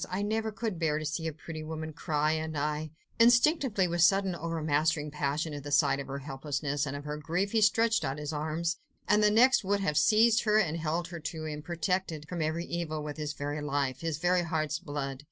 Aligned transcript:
I 0.09 0.23
never 0.23 0.51
could 0.51 0.79
bear 0.79 0.97
to 0.97 1.05
see 1.05 1.27
a 1.27 1.31
pretty 1.31 1.61
woman 1.63 1.93
cry, 1.93 2.31
and 2.31 2.57
I..." 2.57 2.89
Instinctively, 3.19 3.87
with 3.87 4.01
sudden, 4.01 4.33
overmastering 4.33 5.11
passion, 5.11 5.53
at 5.53 5.71
sight 5.71 5.99
of 5.99 6.07
her 6.07 6.17
helplessness 6.17 6.87
and 6.87 6.95
of 6.95 7.03
her 7.03 7.17
grief, 7.17 7.51
he 7.51 7.61
stretched 7.61 8.03
out 8.03 8.17
his 8.17 8.33
arms, 8.33 8.77
and 9.07 9.21
the 9.21 9.29
next, 9.29 9.63
would 9.63 9.81
have 9.81 9.97
seized 9.99 10.41
her 10.45 10.57
and 10.57 10.77
held 10.77 11.09
her 11.09 11.19
to 11.19 11.45
him, 11.45 11.61
protected 11.61 12.27
from 12.27 12.41
every 12.41 12.65
evil 12.65 13.03
with 13.03 13.17
his 13.17 13.33
very 13.33 13.61
life, 13.61 14.01
his 14.01 14.17
very 14.17 14.41
heart's 14.41 14.79
blood. 14.79 15.19